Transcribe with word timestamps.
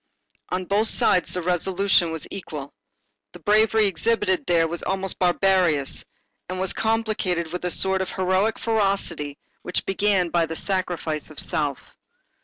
On 0.49 0.65
both 0.65 0.87
sides, 0.87 1.35
the 1.35 1.43
resolution 1.43 2.11
was 2.11 2.25
equal. 2.31 2.73
The 3.33 3.39
bravery 3.39 3.85
exhibited 3.85 4.47
there 4.47 4.67
was 4.67 4.81
almost 4.81 5.19
barbarous 5.19 6.03
and 6.49 6.59
was 6.59 6.73
complicated 6.73 7.51
with 7.53 7.63
a 7.65 7.69
sort 7.69 8.01
of 8.01 8.13
heroic 8.13 8.57
ferocity 8.57 9.37
which 9.61 9.85
began 9.85 10.29
by 10.29 10.47
the 10.47 10.55
sacrifice 10.55 11.29
of 11.29 11.39
self. 11.39 11.95